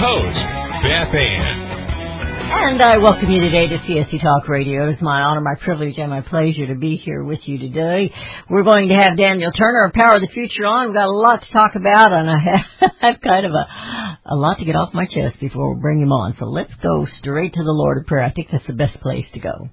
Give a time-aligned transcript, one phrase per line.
[0.00, 0.40] Host,
[0.80, 1.68] Beth Ann.
[2.52, 4.88] And I welcome you today to CSC Talk Radio.
[4.88, 8.10] It's my honor, my privilege, and my pleasure to be here with you today.
[8.48, 10.86] We're going to have Daniel Turner of Power of the Future on.
[10.86, 12.38] We've got a lot to talk about, and I
[13.00, 16.12] have, kind of a, a lot to get off my chest before we bring him
[16.12, 16.34] on.
[16.38, 18.24] So let's go straight to the Lord of Prayer.
[18.24, 19.68] I think that's the best place to go.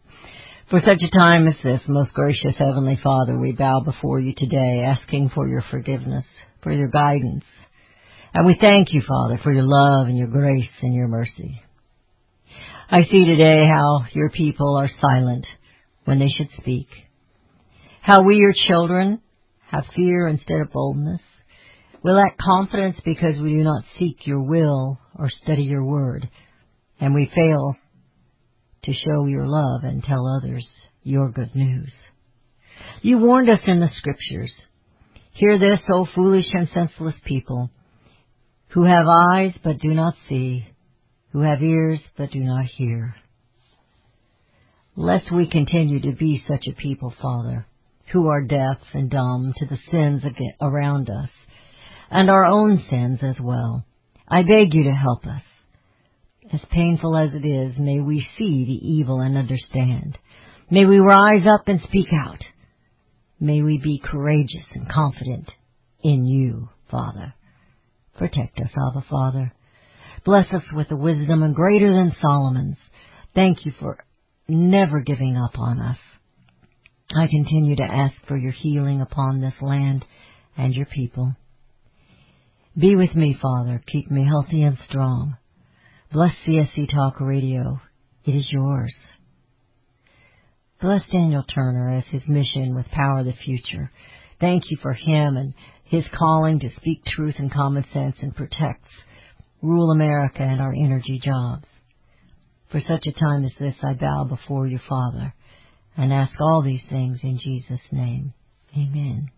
[0.69, 4.83] For such a time as this, most gracious Heavenly Father, we bow before you today,
[4.85, 6.25] asking for your forgiveness,
[6.61, 7.45] for your guidance.
[8.37, 11.59] And we thank you, Father, for your love and your grace and your mercy.
[12.87, 15.47] I see today how your people are silent
[16.05, 16.85] when they should speak.
[17.99, 19.23] How we, your children,
[19.71, 21.19] have fear instead of boldness.
[22.03, 26.29] We lack confidence because we do not seek your will or study your word.
[26.99, 27.75] And we fail
[28.83, 30.67] to show your love and tell others
[31.01, 31.89] your good news.
[33.01, 34.51] You warned us in the scriptures.
[35.31, 37.71] Hear this, O foolish and senseless people,
[38.77, 40.63] who have eyes but do not see,
[41.31, 43.15] who have ears but do not hear.
[44.95, 47.65] Lest we continue to be such a people, Father,
[48.11, 50.21] who are deaf and dumb to the sins
[50.61, 51.31] around us,
[52.11, 53.83] and our own sins as well.
[54.27, 55.41] I beg you to help us.
[56.53, 60.19] As painful as it is, may we see the evil and understand.
[60.69, 62.43] May we rise up and speak out.
[63.39, 65.49] May we be courageous and confident
[66.03, 67.33] in you, Father.
[68.17, 69.53] Protect us, Abba Father.
[70.25, 72.77] Bless us with a wisdom greater than Solomon's.
[73.35, 74.03] Thank you for
[74.47, 75.97] never giving up on us.
[77.15, 80.03] I continue to ask for your healing upon this land
[80.57, 81.35] and your people.
[82.77, 83.81] Be with me, Father.
[83.87, 85.37] Keep me healthy and strong.
[86.11, 87.79] Bless CSC Talk Radio.
[88.25, 88.93] It is yours.
[90.81, 93.91] Bless Daniel Turner as his mission with Power of the Future.
[94.39, 95.53] Thank you for him and
[95.89, 98.89] his calling to speak truth and common sense and protects
[99.61, 101.65] rule America and our energy jobs.
[102.71, 105.33] For such a time as this, I bow before your Father,
[105.95, 108.33] and ask all these things in Jesus' name.
[108.75, 109.29] Amen.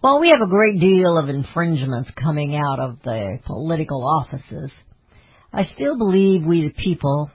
[0.00, 4.70] While we have a great deal of infringements coming out of the political offices,
[5.52, 7.30] I still believe we the people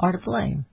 [0.00, 0.64] are to blame.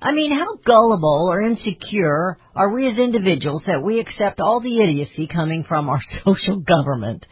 [0.00, 4.82] I mean, how gullible or insecure are we as individuals that we accept all the
[4.82, 7.24] idiocy coming from our social government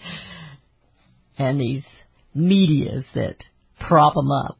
[1.38, 1.84] and these
[2.34, 3.36] medias that
[3.78, 4.58] prop them up?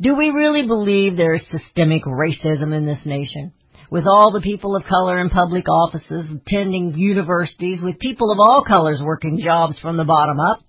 [0.00, 3.52] Do we really believe there is systemic racism in this nation?
[3.90, 8.64] With all the people of color in public offices, attending universities, with people of all
[8.66, 10.60] colors working jobs from the bottom up,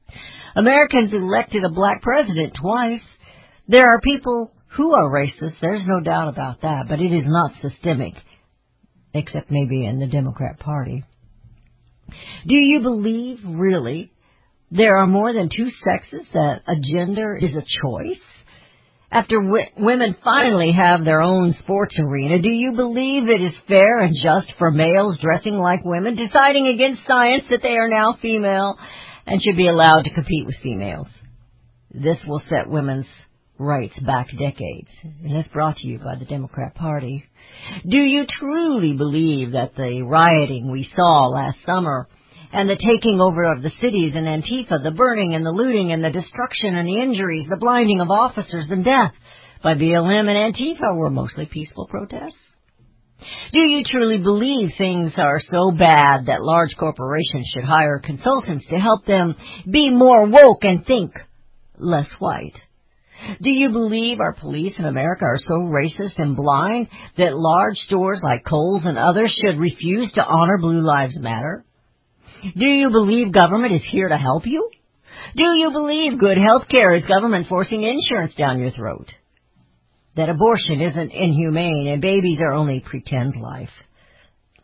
[0.55, 3.01] Americans elected a black president twice.
[3.67, 7.51] There are people who are racist, there's no doubt about that, but it is not
[7.61, 8.13] systemic,
[9.13, 11.03] except maybe in the Democrat Party.
[12.45, 14.11] Do you believe, really,
[14.71, 18.21] there are more than two sexes, that a gender is a choice?
[19.09, 24.01] After w- women finally have their own sports arena, do you believe it is fair
[24.01, 28.77] and just for males dressing like women, deciding against science that they are now female
[29.25, 31.07] and should be allowed to compete with females?
[31.93, 33.05] This will set women's
[33.59, 37.25] rights back decades, and it's brought to you by the Democrat Party.
[37.87, 42.07] Do you truly believe that the rioting we saw last summer
[42.53, 46.03] and the taking over of the cities and Antifa, the burning and the looting and
[46.03, 49.13] the destruction and the injuries, the blinding of officers and death
[49.63, 52.37] by BLM and Antifa were mostly peaceful protests?
[53.51, 58.77] Do you truly believe things are so bad that large corporations should hire consultants to
[58.77, 59.35] help them
[59.69, 61.13] be more woke and think
[61.79, 62.53] less white?
[63.41, 66.87] Do you believe our police in America are so racist and blind
[67.17, 71.65] that large stores like Kohl's and others should refuse to honor Blue Lives Matter?
[72.55, 74.69] Do you believe government is here to help you?
[75.35, 79.07] Do you believe good health care is government forcing insurance down your throat?
[80.15, 83.69] That abortion isn't inhumane and babies are only pretend life?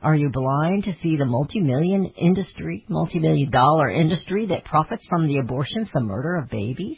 [0.01, 5.37] Are you blind to see the multi-million industry, multi-million dollar industry that profits from the
[5.37, 6.97] abortions, the murder of babies?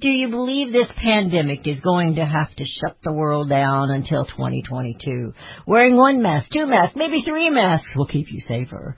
[0.00, 4.24] Do you believe this pandemic is going to have to shut the world down until
[4.24, 5.32] 2022?
[5.66, 8.96] Wearing one mask, two masks, maybe three masks will keep you safer.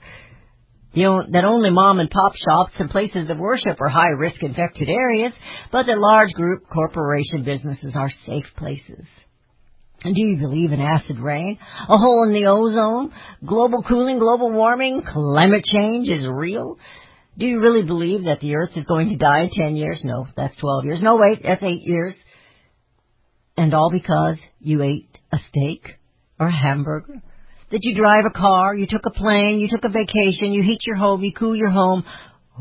[0.93, 4.41] You know, that only mom and pop shops and places of worship are high risk
[4.41, 5.33] infected areas,
[5.71, 9.05] but that large group corporation businesses are safe places.
[10.03, 13.11] And do you believe in acid rain, a hole in the ozone,
[13.45, 16.77] global cooling, global warming, climate change is real?
[17.37, 20.01] Do you really believe that the earth is going to die in 10 years?
[20.03, 20.99] No, that's 12 years.
[21.01, 22.15] No, wait, that's 8 years.
[23.55, 25.99] And all because you ate a steak
[26.39, 27.21] or a hamburger?
[27.71, 30.79] That you drive a car, you took a plane, you took a vacation, you heat
[30.87, 32.05] your home, you cool your home,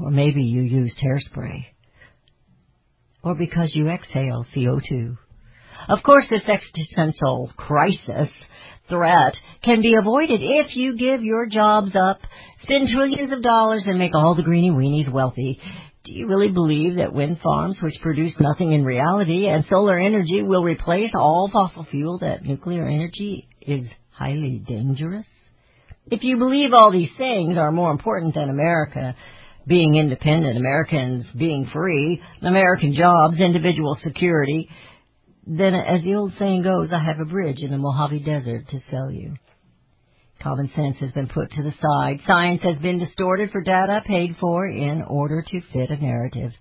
[0.03, 1.67] or maybe you used hairspray.
[3.23, 5.17] Or because you exhale CO2.
[5.89, 8.29] Of course, this existential crisis
[8.89, 12.19] threat can be avoided if you give your jobs up,
[12.63, 15.61] spend trillions of dollars, and make all the greeny weenies wealthy.
[16.05, 20.43] Do you really believe that wind farms, which produce nothing in reality, and solar energy
[20.43, 25.27] will replace all fossil fuel, that nuclear energy is highly dangerous?
[26.09, 29.17] If you believe all these things are more important than America
[29.67, 34.69] being independent, Americans being free, American jobs, individual security,
[35.47, 38.81] then as the old saying goes, I have a bridge in the Mojave Desert to
[38.91, 39.35] sell you.
[40.43, 42.21] Common sense has been put to the side.
[42.27, 46.53] Science has been distorted for data paid for in order to fit a narrative.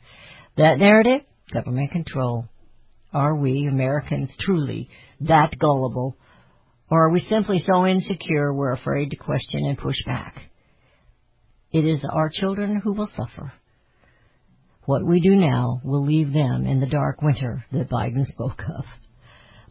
[0.57, 1.21] That narrative?
[1.51, 2.47] Government control.
[3.11, 4.89] Are we, Americans, truly
[5.21, 6.17] that gullible?
[6.89, 10.35] Or are we simply so insecure we're afraid to question and push back?
[11.71, 13.51] It is our children who will suffer.
[14.85, 18.85] What we do now will leave them in the dark winter that Biden spoke of.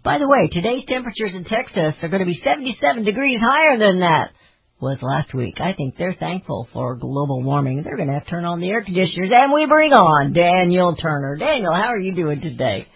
[0.03, 4.01] By the way, today's temperatures in Texas are going to be 77 degrees higher than
[4.01, 4.33] that
[4.81, 5.61] was last week.
[5.61, 7.83] I think they're thankful for global warming.
[7.83, 9.31] They're going to have to turn on the air conditioners.
[9.33, 11.37] And we bring on Daniel Turner.
[11.39, 12.87] Daniel, how are you doing today?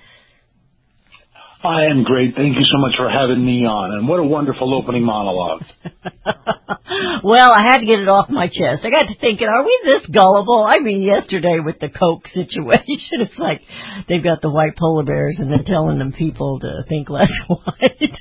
[1.63, 2.37] I am great.
[2.37, 3.99] Thank you so much for having me on.
[3.99, 5.63] And what a wonderful opening monologue.
[7.25, 8.85] well, I had to get it off my chest.
[8.85, 10.65] I got to thinking, are we this gullible?
[10.69, 13.63] I mean, yesterday with the Coke situation, it's like
[14.09, 18.21] they've got the white polar bears and they're telling them people to think less white.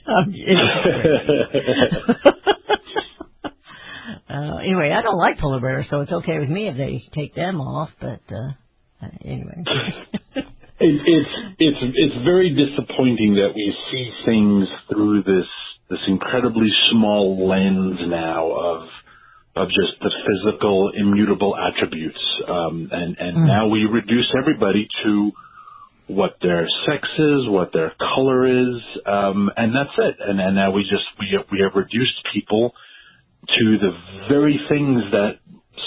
[4.30, 7.36] Uh, anyway, I don't like polar bears, so it's okay with me if they take
[7.36, 7.90] them off.
[8.00, 8.54] But uh,
[9.24, 9.64] anyway.
[10.80, 15.48] It, it's it's it's very disappointing that we see things through this
[15.90, 18.82] this incredibly small lens now of
[19.56, 23.48] of just the physical immutable attributes, um, and and Mm.
[23.48, 25.32] now we reduce everybody to
[26.06, 30.16] what their sex is, what their color is, um, and that's it.
[30.20, 32.74] And and now we just we have, we have reduced people
[33.48, 33.94] to the
[34.30, 35.40] very things that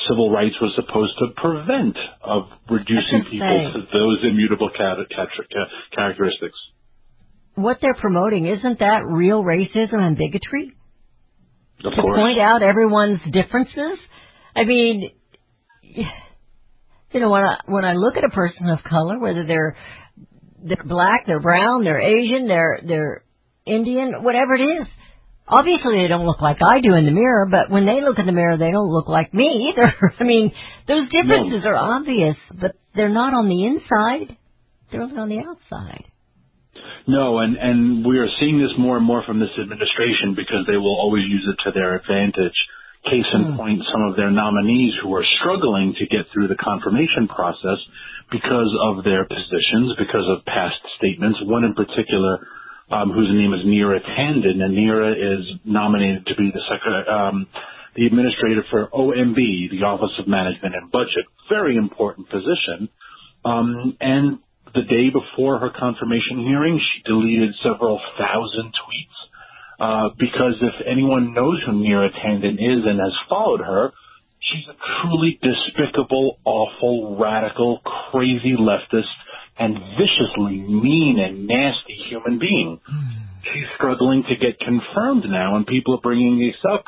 [0.08, 5.66] civil rights was supposed to prevent of reducing people to those immutable cat- cat- ca-
[5.94, 6.56] characteristics.
[7.54, 10.72] What they're promoting isn't that real racism and bigotry?
[11.84, 12.16] Of to course.
[12.18, 13.98] point out everyone's differences.
[14.54, 15.10] I mean,
[15.82, 19.76] you know, when I when I look at a person of color, whether they're
[20.62, 23.24] they're black, they're brown, they're Asian, they're they're
[23.66, 24.86] Indian, whatever it is,
[25.50, 27.46] obviously they don't look like I do in the mirror.
[27.50, 29.92] But when they look in the mirror, they don't look like me either.
[30.20, 30.52] I mean,
[30.86, 34.36] those differences are obvious, but they're not on the inside;
[34.90, 36.04] they're only on the outside.
[37.06, 40.76] No, and and we are seeing this more and more from this administration because they
[40.76, 42.56] will always use it to their advantage.
[43.08, 43.56] Case in hmm.
[43.56, 47.80] point, some of their nominees who are struggling to get through the confirmation process
[48.30, 51.40] because of their positions, because of past statements.
[51.42, 52.44] One in particular,
[52.90, 57.46] um, whose name is Neera Tandon, and Neera is nominated to be the secretary, um,
[57.94, 59.36] the administrator for OMB,
[59.70, 61.26] the Office of Management and Budget.
[61.48, 62.88] Very important position.
[63.44, 64.38] Um, and
[64.74, 69.18] the day before her confirmation hearing, she deleted several thousand tweets.
[69.80, 73.92] Uh, because if anyone knows who Neera Tandon is and has followed her,
[74.40, 77.80] she's a truly despicable, awful, radical,
[78.12, 79.08] crazy leftist
[79.60, 82.80] and viciously mean and nasty human being.
[83.44, 86.84] She's struggling to get confirmed now, and people are bringing this up.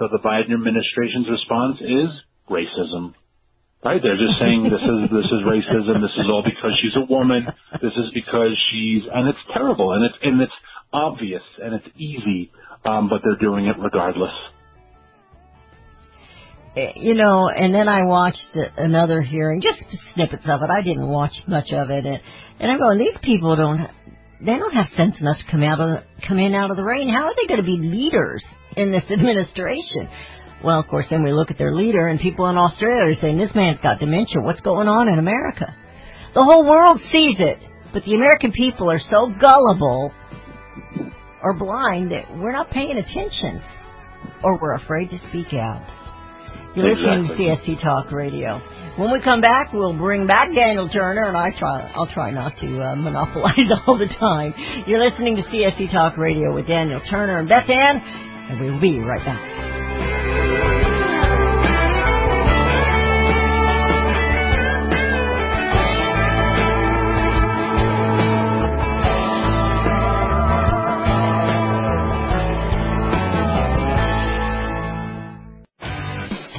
[0.00, 2.08] So the Biden administration's response is
[2.48, 3.14] racism.
[3.84, 4.00] Right?
[4.02, 6.00] They're just saying this is this is racism.
[6.00, 7.44] This is all because she's a woman.
[7.82, 10.58] This is because she's and it's terrible and it's and it's
[10.92, 12.50] obvious and it's easy,
[12.86, 14.32] um, but they're doing it regardless.
[16.76, 18.42] You know, and then I watched
[18.76, 19.78] another hearing, just
[20.14, 20.70] snippets of it.
[20.70, 22.20] I didn't watch much of it, and,
[22.58, 23.88] and I'm going, these people don't,
[24.40, 27.08] they don't have sense enough to come out of, come in out of the rain.
[27.08, 28.42] How are they going to be leaders
[28.76, 30.08] in this administration?
[30.64, 33.38] Well, of course, then we look at their leader, and people in Australia are saying,
[33.38, 34.40] this man's got dementia.
[34.40, 35.76] What's going on in America?
[36.34, 37.58] The whole world sees it,
[37.92, 40.12] but the American people are so gullible
[41.40, 43.62] or blind that we're not paying attention,
[44.42, 45.86] or we're afraid to speak out.
[46.74, 48.60] You're listening to CSC Talk Radio.
[48.96, 52.56] When we come back, we'll bring back Daniel Turner, and I try, I'll try not
[52.58, 53.54] to uh, monopolize
[53.86, 54.54] all the time.
[54.86, 58.98] You're listening to CSC Talk Radio with Daniel Turner and Beth Ann, and we'll be
[58.98, 59.73] right back.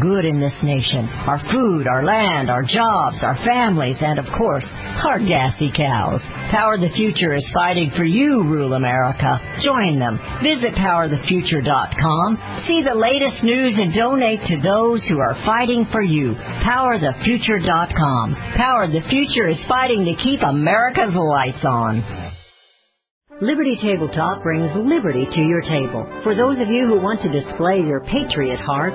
[0.00, 1.08] good in this nation.
[1.26, 4.64] Our food, our land, our jobs, our families, and of course,
[5.04, 6.20] our gassy cows.
[6.50, 9.38] Power the Future is fighting for you, rural America.
[9.62, 10.18] Join them.
[10.42, 12.64] Visit powerthefuture.com.
[12.66, 16.34] See the latest news and donate to those who are fighting for you.
[16.64, 18.34] Powerthefuture.com.
[18.56, 22.24] Power the Future is fighting to keep America's lights on.
[23.40, 26.06] Liberty Tabletop brings liberty to your table.
[26.22, 28.94] For those of you who want to display your patriot heart,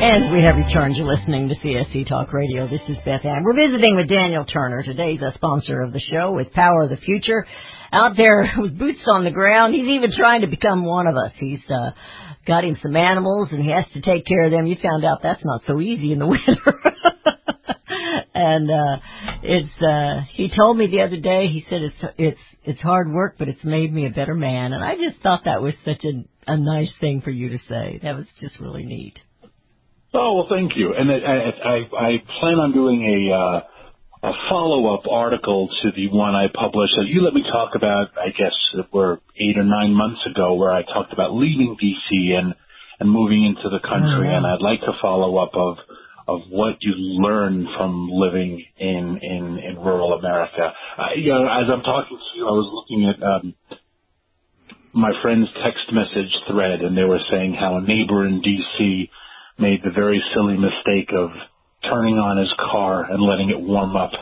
[0.00, 0.94] And we have returned.
[0.94, 2.68] You're listening to CSC Talk Radio.
[2.68, 3.42] This is Beth Ann.
[3.42, 4.84] We're visiting with Daniel Turner.
[4.84, 7.44] Today's a sponsor of the show with Power of the Future.
[7.90, 9.74] Out there with boots on the ground.
[9.74, 11.32] He's even trying to become one of us.
[11.40, 11.90] He's uh,
[12.46, 14.68] got him some animals and he has to take care of them.
[14.68, 16.80] You found out that's not so easy in the winter.
[18.34, 18.96] and uh
[19.42, 23.34] it's uh he told me the other day he said it's it's it's hard work
[23.36, 26.24] but it's made me a better man and I just thought that was such a
[26.52, 27.98] a nice thing for you to say.
[28.02, 29.18] That was just really neat.
[30.14, 30.94] Oh well, thank you.
[30.94, 32.10] And I I, I, I
[32.40, 33.60] plan on doing a uh,
[34.22, 38.08] a follow up article to the one I published that you let me talk about.
[38.18, 42.34] I guess it were eight or nine months ago, where I talked about leaving DC
[42.34, 42.54] and
[43.00, 44.28] and moving into the country.
[44.28, 44.38] Yeah.
[44.38, 45.76] And I'd like to follow up of
[46.26, 50.72] of what you learn from living in in in rural America.
[50.98, 53.22] Uh, you know, as I'm talking to you, I was looking at.
[53.22, 53.54] Um,
[54.94, 59.10] my friend's text message thread, and they were saying how a neighbor in D.C.
[59.58, 61.30] made the very silly mistake of
[61.84, 64.12] turning on his car and letting it warm up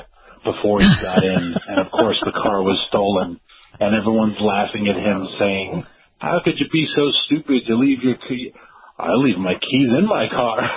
[0.44, 3.40] before he got in, and of course the car was stolen,
[3.80, 5.86] and everyone's laughing at him saying,
[6.18, 8.52] how could you be so stupid to leave your key?
[8.98, 10.58] I leave my keys in my car.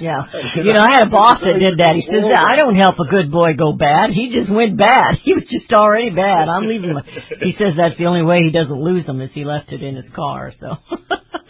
[0.00, 0.26] Yeah.
[0.56, 1.94] You know, I had a boss that did that.
[1.94, 4.10] He says, I don't help a good boy go bad.
[4.10, 5.16] He just went bad.
[5.22, 6.48] He was just already bad.
[6.48, 7.02] I'm leaving my,
[7.42, 9.96] he says that's the only way he doesn't lose them is he left it in
[9.96, 10.76] his car, so.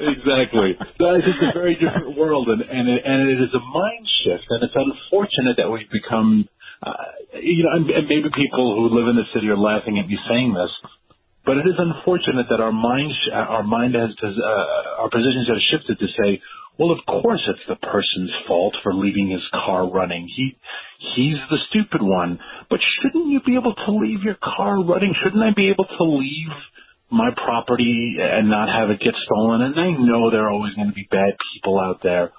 [0.01, 0.77] Exactly.
[0.99, 4.47] So it's a very different world, and and it, and it is a mind shift,
[4.51, 6.49] and it's unfortunate that we've become,
[6.83, 6.93] uh,
[7.43, 10.19] you know, and, and maybe people who live in the city are laughing at me
[10.29, 10.71] saying this,
[11.45, 15.49] but it is unfortunate that our mind, sh- our mind has, has uh, our positions
[15.49, 16.43] have shifted to say,
[16.79, 20.29] well, of course it's the person's fault for leaving his car running.
[20.29, 20.57] He,
[21.17, 22.39] he's the stupid one.
[22.71, 25.15] But shouldn't you be able to leave your car running?
[25.25, 26.55] Shouldn't I be able to leave
[27.11, 29.63] my property and not have it get stolen?
[29.63, 32.33] And I know there are always going to be bad people out there.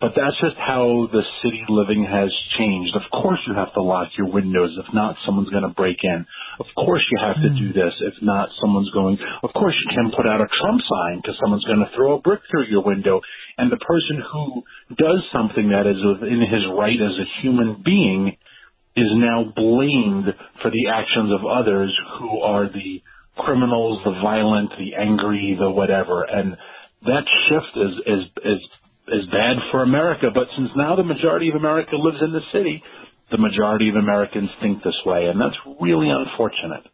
[0.00, 2.94] But that's just how the city living has changed.
[2.94, 4.70] Of course you have to lock your windows.
[4.78, 6.24] If not, someone's going to break in.
[6.60, 7.74] Of course you have to do mm.
[7.74, 7.94] this.
[8.06, 11.66] If not, someone's going, of course you can put out a Trump sign because someone's
[11.66, 13.20] going to throw a brick through your window.
[13.58, 14.62] And the person who
[14.94, 18.38] does something that is within his right as a human being
[18.94, 20.30] is now blamed
[20.62, 23.02] for the actions of others who are the
[23.38, 26.24] criminals, the violent, the angry, the whatever.
[26.24, 26.56] And
[27.02, 28.60] that shift is, is, is
[29.08, 30.28] is bad for America.
[30.32, 32.82] But since now the majority of America lives in the city,
[33.30, 36.84] the majority of Americans think this way, and that's really unfortunate.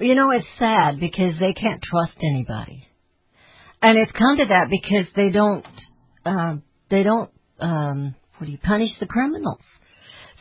[0.00, 2.86] You know, it's sad because they can't trust anybody.
[3.82, 5.66] And it's come to that because they don't,
[6.24, 7.30] um, they don't,
[7.60, 9.60] um, what do you punish the criminals?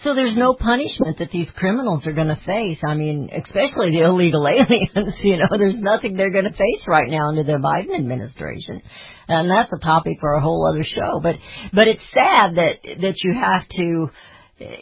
[0.03, 2.77] So there's no punishment that these criminals are going to face.
[2.85, 5.15] I mean, especially the illegal aliens.
[5.23, 8.81] You know, there's nothing they're going to face right now under the Biden administration,
[9.27, 11.21] and that's a topic for a whole other show.
[11.21, 11.35] But
[11.73, 14.09] but it's sad that that you have to,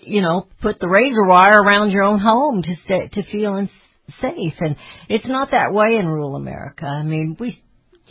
[0.01, 3.67] you know, put the razor wire around your own home to stay, to feel
[4.21, 4.75] safe, and
[5.07, 6.85] it's not that way in rural America.
[6.85, 7.61] I mean, we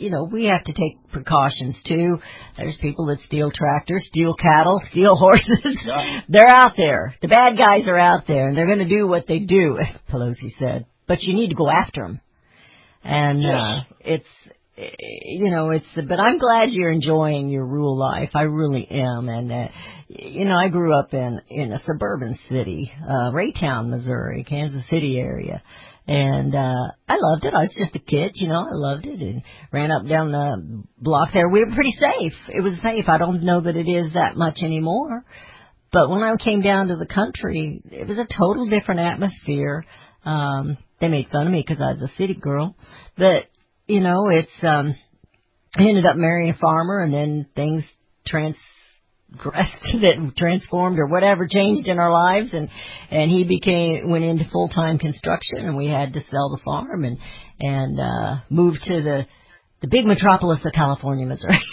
[0.01, 2.17] you know, we have to take precautions too.
[2.57, 5.47] There's people that steal tractors, steal cattle, steal horses.
[5.63, 6.21] Yeah.
[6.27, 7.15] they're out there.
[7.21, 9.77] The bad guys are out there, and they're going to do what they do.
[10.11, 12.19] Pelosi said, but you need to go after them.
[13.03, 13.51] And Yes.
[13.53, 14.25] uh, it's,
[14.77, 14.89] eh,
[15.25, 15.85] you know, it's.
[15.95, 18.31] But I'm glad you're enjoying your rural life.
[18.35, 19.27] I really am.
[19.29, 19.67] And uh,
[20.07, 25.17] you know, I grew up in in a suburban city, uh, Raytown, Missouri, Kansas City
[25.17, 25.61] area
[26.07, 27.53] and uh I loved it.
[27.53, 30.83] I was just a kid, you know, I loved it and ran up down the
[30.97, 31.49] block there.
[31.49, 32.33] We were pretty safe.
[32.49, 33.07] It was safe.
[33.07, 35.23] I don't know that it is that much anymore.
[35.93, 39.85] But when I came down to the country, it was a total different atmosphere.
[40.25, 42.75] Um they made fun of me because I was a city girl.
[43.17, 43.45] But,
[43.87, 44.95] you know, it's um
[45.75, 47.83] I ended up marrying a farmer and then things
[48.27, 48.55] trans
[49.31, 52.69] that transformed or whatever changed in our lives and
[53.09, 57.05] and he became went into full time construction and we had to sell the farm
[57.05, 57.17] and
[57.59, 59.25] and uh move to the
[59.81, 61.59] the big metropolis of California, Missouri.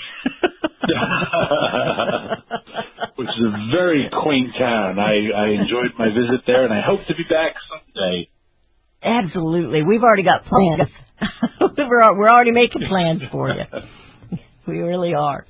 [3.17, 4.99] Which is a very quaint town.
[4.99, 8.31] I, I enjoyed my visit there, and I hope to be back someday.
[9.03, 9.83] Absolutely.
[9.83, 10.89] We've already got plans.
[11.79, 13.65] we're we're already making plans for you.
[14.67, 15.47] We really are.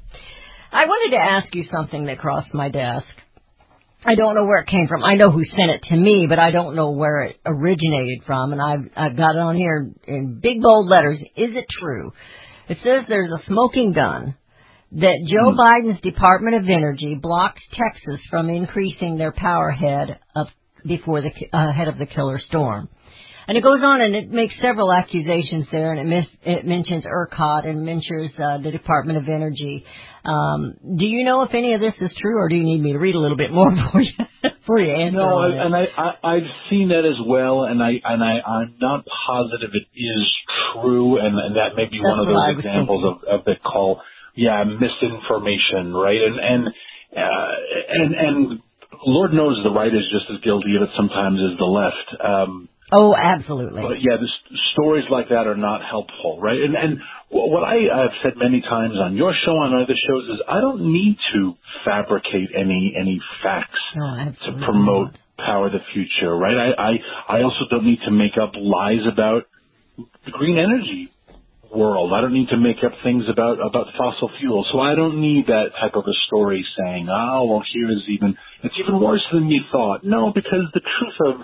[0.71, 3.07] I wanted to ask you something that crossed my desk.
[4.05, 5.03] I don't know where it came from.
[5.03, 8.53] I know who sent it to me, but I don't know where it originated from.
[8.53, 11.19] And I've I've got it on here in big bold letters.
[11.37, 12.13] Is it true?
[12.69, 14.37] It says there's a smoking gun
[14.93, 20.47] that Joe Biden's Department of Energy blocked Texas from increasing their power head of
[20.87, 22.89] before the uh, head of the killer storm.
[23.49, 27.05] And it goes on and it makes several accusations there, and it, mis- it mentions
[27.07, 29.87] ERCOT and mentions uh, the Department of Energy.
[30.23, 32.93] Um, do you know if any of this is true, or do you need me
[32.93, 34.13] to read a little bit more for you
[34.67, 35.17] for you answer?
[35.17, 38.77] No, I, and I, I I've seen that as well, and I and I I'm
[38.83, 40.29] not positive it is
[40.75, 44.03] true, and, and that may be one of those examples of, of the call,
[44.37, 46.21] yeah, misinformation, right?
[46.21, 46.69] And and
[47.17, 47.53] uh,
[47.89, 48.61] and and
[49.07, 52.09] Lord knows the right is just as guilty of it sometimes as the left.
[52.23, 53.83] Um, oh, absolutely.
[53.83, 56.61] but yeah, the st- stories like that are not helpful, right?
[56.61, 56.99] And and
[57.31, 60.93] what I have said many times on your show on other shows is I don't
[60.93, 65.47] need to fabricate any any facts no, to promote not.
[65.47, 66.57] power the future, right?
[66.57, 69.45] I, I I also don't need to make up lies about
[70.25, 71.13] the green energy
[71.75, 72.13] world.
[72.15, 74.69] I don't need to make up things about about fossil fuels.
[74.73, 78.37] So I don't need that type of a story saying, "Oh, well, here is even
[78.63, 81.41] it's even worse than you thought." No, because the truth of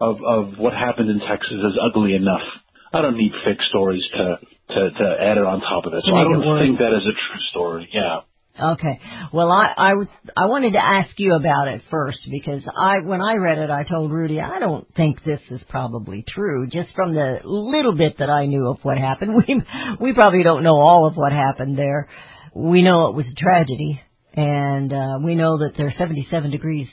[0.00, 2.46] of of what happened in Texas is ugly enough.
[2.92, 4.38] I don't need fake stories to
[4.74, 6.02] to to add it on top of it.
[6.04, 7.88] So I don't think that is a true story.
[7.92, 8.20] Yeah.
[8.58, 9.00] Okay.
[9.32, 13.20] Well, I I was I wanted to ask you about it first because I when
[13.20, 16.66] I read it, I told Rudy I don't think this is probably true.
[16.66, 19.62] Just from the little bit that I knew of what happened, we
[20.00, 22.08] we probably don't know all of what happened there.
[22.54, 24.00] We know it was a tragedy,
[24.34, 26.88] and uh, we know that they're 77 degrees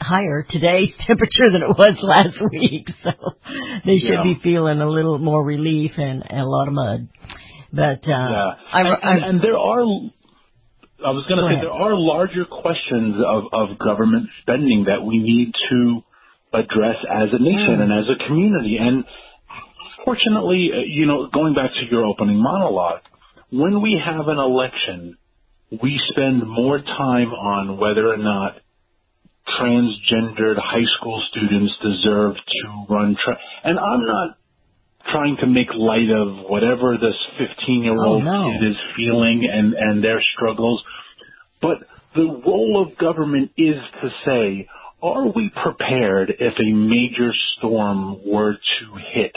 [0.00, 2.88] higher today's temperature than it was last week.
[3.02, 3.10] So
[3.84, 4.22] they should Yeah.
[4.22, 7.08] be feeling a little more relief and, and a lot of mud.
[7.72, 9.82] But uh, Yeah, I, and, I, and, and there are.
[11.04, 11.64] I was going to say ahead.
[11.64, 16.00] there are larger questions of of government spending that we need to
[16.56, 17.82] address as a nation Mm.
[17.82, 18.78] and as a community.
[18.80, 19.04] And
[20.04, 23.00] fortunately, uh, you know, going back to your opening monologue,
[23.50, 25.18] when we have an election,
[25.82, 28.56] we spend more time on whether or not
[29.48, 33.16] transgendered high school students deserve to run.
[33.24, 34.38] Tra- and I'm not
[35.12, 38.52] trying to make light of whatever this 15 year old Oh, no.
[38.60, 40.82] kid is feeling and, and their struggles.
[41.62, 41.78] But
[42.14, 44.68] the role of government is to say,
[45.02, 49.32] are we prepared if a major storm were to hit?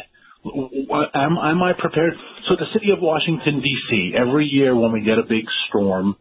[1.14, 2.14] Am, am I prepared?
[2.48, 4.14] So the city of Washington D.C.
[4.18, 6.16] every year when we get a big storm,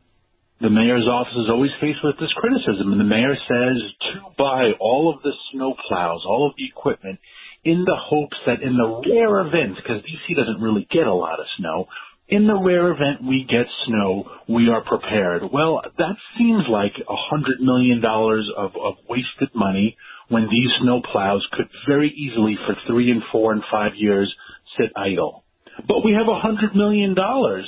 [0.61, 3.79] the mayor's office is always faced with this criticism, and the mayor says
[4.13, 7.19] to buy all of the snow plows, all of the equipment,
[7.65, 11.39] in the hopes that in the rare event, because DC doesn't really get a lot
[11.39, 11.87] of snow,
[12.29, 15.43] in the rare event we get snow, we are prepared.
[15.51, 19.97] Well, that seems like a hundred million dollars of, of wasted money
[20.29, 24.33] when these snow plows could very easily for three and four and five years
[24.79, 25.45] sit idle.
[25.87, 27.67] But we have a hundred million dollars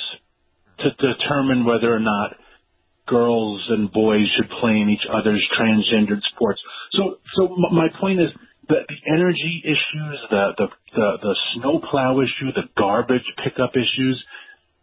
[0.81, 2.37] to determine whether or not
[3.11, 6.61] girls and boys should play in each other's transgendered sports.
[6.93, 8.31] So, so my point is
[8.69, 14.17] that the energy issues, the, the, the, the snowplow issue, the garbage pickup issues,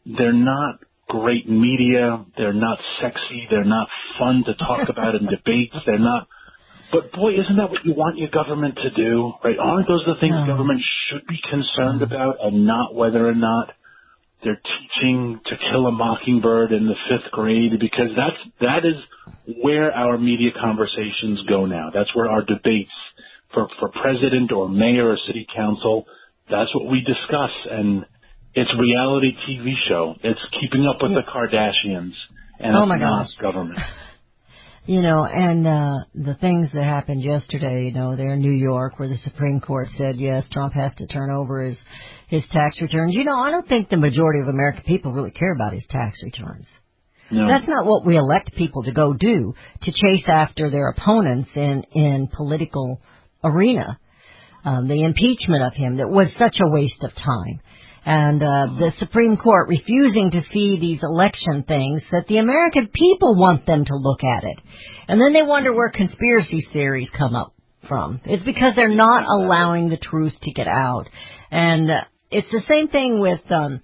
[0.05, 2.25] they're not great media.
[2.37, 3.47] They're not sexy.
[3.49, 3.87] They're not
[4.19, 5.75] fun to talk about in debates.
[5.85, 6.27] They're not,
[6.91, 9.33] but boy, isn't that what you want your government to do?
[9.43, 9.57] Right?
[9.57, 10.45] Aren't those the things No.
[10.47, 13.71] government should be concerned about and not whether or not
[14.43, 18.95] they're teaching to kill a mockingbird in the fifth grade because that's that is
[19.63, 21.89] where our media conversations go now.
[21.93, 22.91] That's where our debates
[23.53, 26.05] for for president or mayor or city council.
[26.49, 28.05] That's what we discuss, and
[28.53, 30.15] it's reality TV show.
[30.23, 32.13] It's keeping up with the Kardashians,
[32.59, 33.27] and Oh it's my gosh.
[33.41, 33.79] government.
[34.87, 38.97] You know, and uh the things that happened yesterday, you know, there in New York
[38.97, 41.77] where the Supreme Court said yes, Trump has to turn over his
[42.29, 43.13] his tax returns.
[43.13, 46.17] You know, I don't think the majority of American people really care about his tax
[46.23, 46.65] returns.
[47.29, 47.49] No.
[47.49, 51.83] That's not what we elect people to go do, to chase after their opponents in
[51.91, 53.01] in political
[53.43, 53.99] arena.
[54.63, 57.59] Um, the impeachment of him that was such a waste of time.
[58.09, 63.35] And uh, the Supreme Court refusing to see these election things that the American people
[63.35, 64.57] want them to look at it.
[65.09, 67.53] And then they wonder where conspiracy theories come up
[67.85, 68.21] from.
[68.23, 71.03] It's because they're not allowing the truth to get out.
[71.51, 73.81] And uh, it's the same thing with um,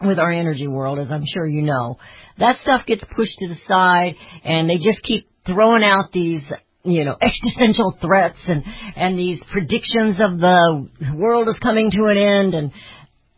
[0.00, 1.98] with our energy world, as I'm sure you know.
[2.38, 6.42] That stuff gets pushed to the side, and they just keep throwing out these,
[6.82, 8.64] you know, existential threats and
[8.96, 12.72] and these predictions of the world is coming to an end, and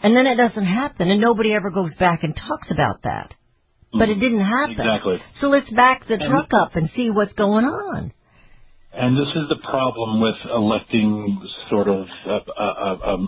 [0.04, 3.32] and then it doesn't happen, and nobody ever goes back and talks about that.
[3.92, 4.72] But it didn't happen.
[4.72, 5.18] Exactly.
[5.40, 8.12] So let's back the And- truck up and see what's going on.
[8.96, 13.22] And this is the problem with electing sort of uh, uh, uh, um,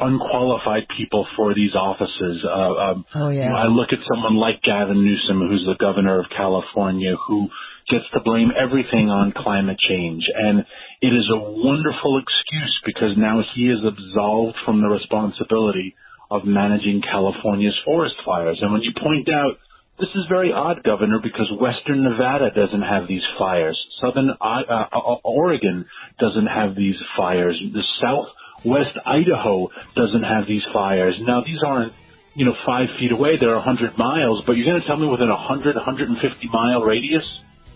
[0.00, 2.44] unqualified people for these offices.
[2.44, 3.44] Uh, um, Oh, yeah.
[3.44, 7.48] you know, I look at someone like Gavin Newsom, who's the governor of California, who
[7.88, 10.24] gets to blame everything on climate change.
[10.34, 10.64] And
[11.00, 15.94] it is a wonderful excuse because now he is absolved from the responsibility
[16.32, 18.58] of managing California's forest fires.
[18.62, 19.60] And when you point out
[20.00, 23.78] this is very odd, Governor, because Western Nevada doesn't have these fires.
[24.00, 25.84] Southern uh, uh, Oregon
[26.18, 27.60] doesn't have these fires.
[27.72, 31.14] The Southwest Idaho doesn't have these fires.
[31.20, 31.92] Now, these aren't,
[32.34, 33.36] you know, five feet away.
[33.38, 36.80] They're a 100 miles, but you're going to tell me within a 100, 150 mile
[36.82, 37.24] radius?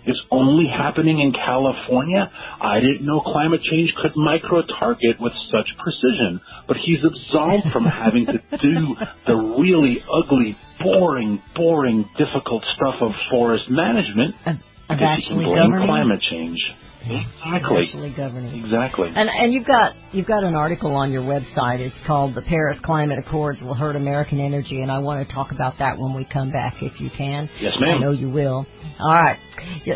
[0.06, 2.30] It's only happening in California.
[2.60, 7.84] I didn't know climate change could micro target with such precision, but he's absolved from
[7.84, 14.58] having to do the really ugly, boring, boring, difficult stuff of forest management Of, of
[14.58, 15.86] because he can actually blame governing.
[15.88, 16.58] climate change.
[17.06, 17.84] Exactly.
[17.84, 18.64] Actually governing.
[18.64, 19.08] Exactly.
[19.14, 21.80] And and you've got you've got an article on your website.
[21.80, 25.52] It's called "The Paris Climate Accords Will Hurt American Energy," and I want to talk
[25.52, 27.48] about that when we come back, if you can.
[27.60, 27.96] Yes, ma'am.
[27.96, 28.66] I know you will.
[28.98, 29.38] All right.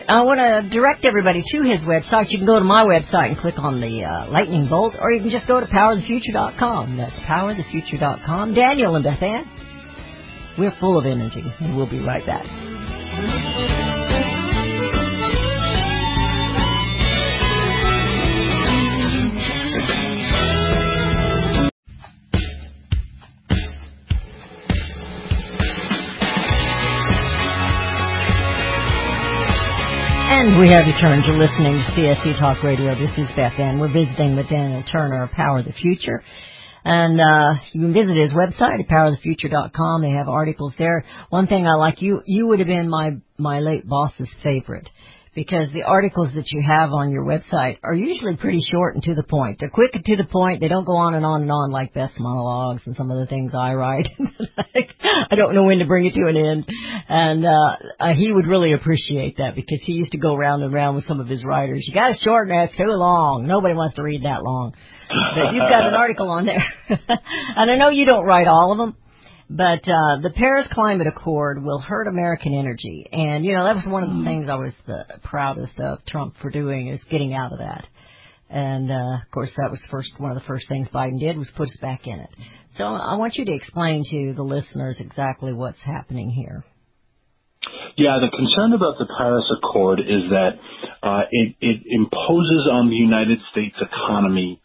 [0.08, 2.30] I want to direct everybody to his website.
[2.30, 5.20] You can go to my website and click on the uh, lightning bolt, or you
[5.20, 6.96] can just go to powerthefuture.com.
[6.96, 8.54] That's powerthefuture.com.
[8.54, 9.44] Daniel and Beth Ann,
[10.58, 13.89] we're full of energy, and we'll be right back.
[30.40, 32.94] And we have returned to listening to CSC Talk Radio.
[32.94, 33.79] This is Beth Ann.
[33.79, 36.24] We're visiting with Daniel Turner of Power of the Future.
[36.83, 40.00] And uh, you can visit his website at powerofthefuture.com.
[40.00, 41.05] They have articles there.
[41.29, 44.88] One thing I like, you you would have been my my late boss's favorite
[45.35, 49.14] because the articles that you have on your website are usually pretty short and to
[49.14, 49.59] the point.
[49.61, 50.61] They're quick and to the point.
[50.61, 53.26] They don't go on and on and on like Beth's monologues and some of the
[53.26, 54.09] things I write.
[55.31, 56.66] I don't know when to bring it to an end.
[57.12, 60.72] And uh, uh he would really appreciate that because he used to go round and
[60.72, 61.84] round with some of his writers.
[61.84, 62.68] You got to shorten that.
[62.68, 63.48] It's too long.
[63.48, 64.74] Nobody wants to read that long.
[65.08, 66.64] But you've got an article on there.
[66.88, 68.96] and I know you don't write all of them.
[69.50, 73.84] But uh, the Paris Climate Accord will hurt American energy, and you know that was
[73.84, 77.52] one of the things I was the proudest of Trump for doing is getting out
[77.52, 77.84] of that.
[78.48, 81.48] And uh, of course, that was first one of the first things Biden did was
[81.56, 82.30] put us back in it.
[82.78, 86.64] So I want you to explain to the listeners exactly what's happening here.
[87.96, 90.56] Yeah, the concern about the Paris Accord is that
[91.02, 94.60] uh, it, it imposes on the United States economy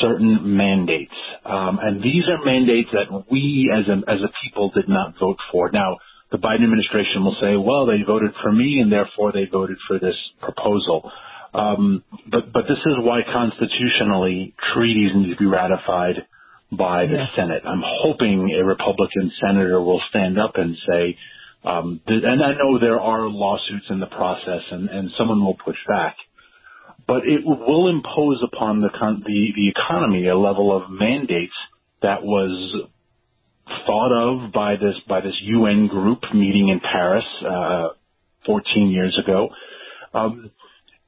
[0.00, 1.12] certain mandates,
[1.44, 5.36] um, and these are mandates that we as a as a people did not vote
[5.52, 5.70] for.
[5.70, 5.98] Now,
[6.32, 9.98] the Biden administration will say, "Well, they voted for me, and therefore they voted for
[9.98, 11.10] this proposal."
[11.52, 16.24] Um, but but this is why constitutionally treaties need to be ratified
[16.72, 17.26] by the.
[17.34, 17.62] Senate.
[17.66, 21.16] I'm hoping a Republican senator will stand up and say,
[21.64, 25.76] um, and I know there are lawsuits in the process, and, and someone will push
[25.88, 26.16] back,
[27.06, 31.54] but it will impose upon the, con- the the economy a level of mandates
[32.02, 32.86] that was
[33.86, 37.88] thought of by this by this UN group meeting in Paris uh,
[38.46, 39.48] 14 years ago.
[40.14, 40.50] Um,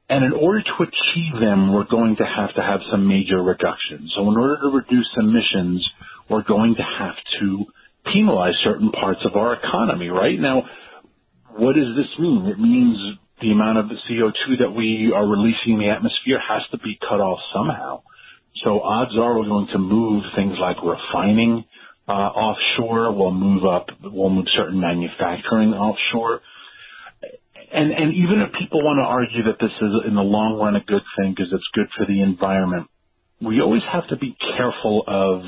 [0.09, 4.13] and in order to achieve them, we're going to have to have some major reductions.
[4.15, 5.89] So in order to reduce emissions,
[6.29, 7.65] we're going to have to
[8.11, 10.09] penalize certain parts of our economy.
[10.09, 10.63] Right now,
[11.55, 12.47] what does this mean?
[12.47, 12.97] It means
[13.41, 16.97] the amount of the CO2 that we are releasing in the atmosphere has to be
[16.99, 18.01] cut off somehow.
[18.63, 21.65] So odds are we're going to move things like refining
[22.07, 23.11] uh, offshore.
[23.13, 23.87] We'll move up.
[24.01, 26.41] We'll move certain manufacturing offshore.
[27.73, 30.75] And and even if people want to argue that this is in the long run
[30.75, 32.87] a good thing because it's good for the environment,
[33.41, 35.41] we always have to be careful of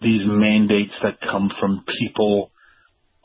[0.00, 2.50] these mandates that come from people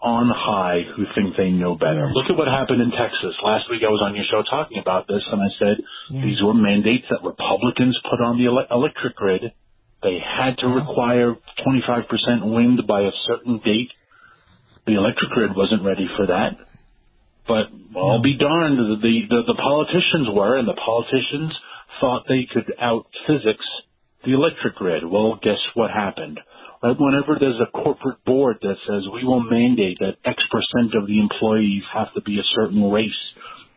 [0.02, 2.10] on high who think they know better.
[2.10, 3.36] Look at what happened in Texas.
[3.44, 5.78] Last week I was on your show talking about this and I said
[6.10, 6.22] Yeah.
[6.26, 9.52] these were mandates that Republicans put on the ele- electric grid.
[10.02, 13.92] They had to require 25% wind by a certain date.
[14.88, 16.58] The electric grid wasn't ready for that.
[17.48, 18.96] But I'll be darned, the,
[19.30, 21.54] the, the politicians were, and the politicians
[22.00, 23.66] thought they could out physics
[24.26, 25.06] the electric grid.
[25.06, 26.40] Well, guess what happened?
[26.82, 31.06] Right, whenever there's a corporate board that says we will mandate that X percent of
[31.06, 33.22] the employees have to be a certain race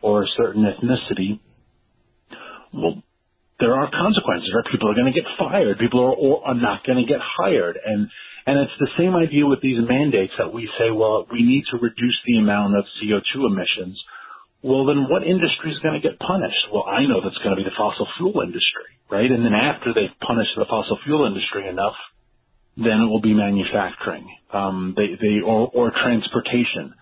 [0.01, 1.39] or a certain ethnicity,
[2.73, 3.03] well,
[3.59, 4.49] there are consequences.
[4.49, 4.71] Right?
[4.71, 5.77] People are going to get fired.
[5.77, 7.77] People are, or are not going to get hired.
[7.77, 8.09] And
[8.45, 11.81] and it's the same idea with these mandates that we say, well, we need to
[11.81, 13.97] reduce the amount of CO2 emissions.
[14.61, 16.69] Well, then what industry is going to get punished?
[16.73, 19.29] Well, I know that's going to be the fossil fuel industry, right?
[19.29, 21.97] And then after they've punished the fossil fuel industry enough,
[22.77, 26.93] then it will be manufacturing, um, they, they, or, or transportation.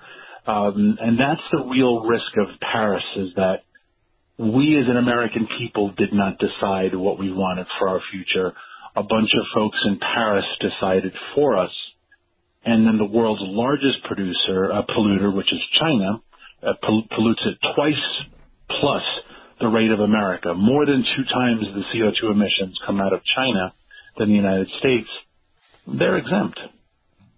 [0.46, 3.64] Um, and that's the real risk of Paris is that
[4.38, 8.54] we as an American people did not decide what we wanted for our future.
[8.96, 11.72] A bunch of folks in Paris decided for us.
[12.66, 16.22] And then the world's largest producer, uh, polluter, which is China,
[16.62, 18.06] uh, pol- pollutes it twice
[18.70, 19.04] plus
[19.60, 20.54] the rate of America.
[20.54, 23.74] More than two times the CO2 emissions come out of China
[24.18, 25.10] than the United States.
[25.88, 26.60] They're exempt.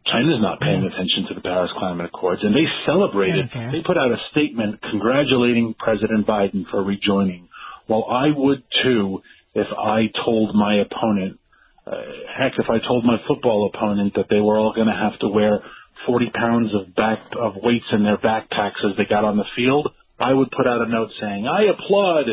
[0.05, 3.45] China's not paying attention to the Paris Climate Accords, and they celebrated.
[3.45, 3.71] Okay.
[3.71, 7.49] They put out a statement congratulating President Biden for rejoining.
[7.87, 9.21] Well, I would too
[9.55, 11.39] if I told my opponent,
[11.87, 11.91] uh,
[12.37, 15.27] heck, if I told my football opponent that they were all going to have to
[15.27, 15.63] wear
[16.05, 19.91] 40 pounds of back of weights in their backpacks as they got on the field,
[20.19, 22.25] I would put out a note saying, "I applaud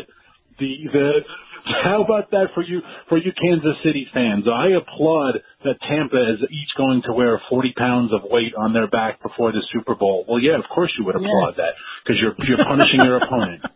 [0.59, 1.25] the the."
[1.65, 4.47] How about that for you for you Kansas City fans?
[4.49, 8.89] I applaud that Tampa is each going to wear 40 pounds of weight on their
[8.89, 10.25] back before the Super Bowl.
[10.29, 13.63] Well, yeah, of course you would applaud that because you're you're punishing your opponent.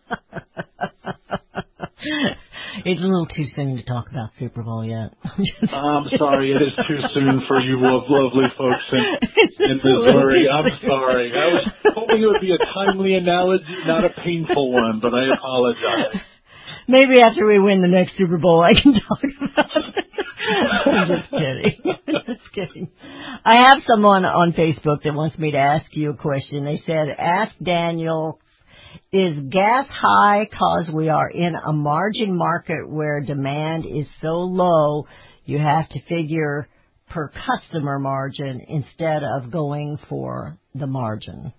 [2.85, 5.13] It's a little too soon to talk about Super Bowl yet.
[5.73, 10.47] I'm sorry, it is too soon for you lovely folks in, in It's Missouri.
[10.47, 11.31] I'm sorry.
[11.33, 15.33] I was hoping it would be a timely analogy, not a painful one, but I
[15.33, 16.21] apologize.
[16.87, 20.05] Maybe after we win the next Super Bowl, I can talk about it.
[20.85, 21.95] I'm just kidding.
[22.27, 22.89] just kidding.
[23.43, 26.63] I have someone on Facebook that wants me to ask you a question.
[26.63, 28.39] They said, ask Daniel,
[29.11, 35.07] is gas high cause we are in a margin market where demand is so low
[35.45, 36.67] you have to figure
[37.09, 41.53] per customer margin instead of going for the margin?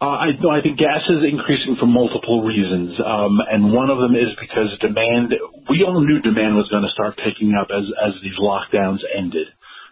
[0.00, 4.00] Uh, I, no, I think gas is increasing for multiple reasons, um, and one of
[4.00, 5.28] them is because demand.
[5.68, 9.44] We all knew demand was going to start picking up as as these lockdowns ended,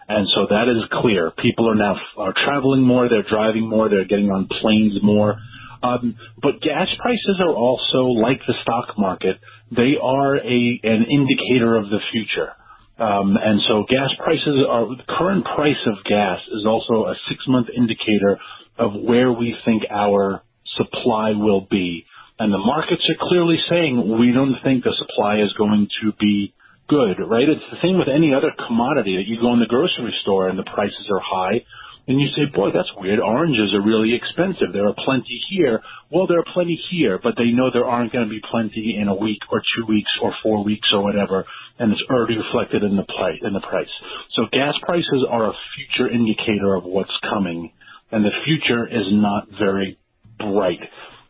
[0.09, 1.31] and so that is clear.
[1.37, 5.37] People are now are traveling more, they're driving more, they're getting on planes more.
[5.83, 9.37] Um, but gas prices are also like the stock market;
[9.77, 12.57] they are a an indicator of the future.
[12.99, 17.45] Um, and so gas prices are the current price of gas is also a six
[17.47, 18.41] month indicator
[18.79, 20.43] of where we think our
[20.77, 22.05] supply will be.
[22.39, 26.55] And the markets are clearly saying we don't think the supply is going to be
[26.89, 27.49] good, right?
[27.49, 30.59] It's the same with any other commodity that you go in the grocery store and
[30.59, 31.67] the prices are high.
[32.09, 33.21] And you say, boy, that's weird.
[33.21, 34.73] Oranges are really expensive.
[34.73, 35.83] There are plenty here.
[36.11, 39.09] Well, there are plenty here, but they know there aren't going to be plenty in
[39.09, 41.45] a week or two weeks or four weeks or whatever.
[41.79, 43.93] And it's already reflected in the price.
[44.37, 47.73] So gas prices are a future indicator of what's coming.
[48.11, 49.99] And the future is not very
[50.39, 50.81] bright.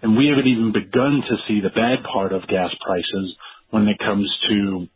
[0.02, 3.34] And we haven't even begun to see the bad part of gas prices
[3.70, 4.86] when it comes to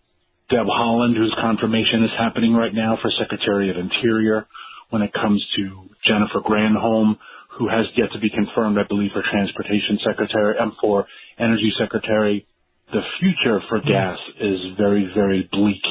[0.51, 4.47] Deb Haaland, whose confirmation is happening right now for Secretary of Interior,
[4.91, 7.17] when it comes to Jennifer Granholm,
[7.59, 11.07] who has yet to be confirmed, I believe, for Transportation Secretary and for
[11.39, 12.47] Energy Secretary.
[12.93, 15.83] The future for gas is very, very bleak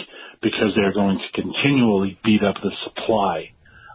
[0.42, 3.50] because they're going to continually beat up the supply.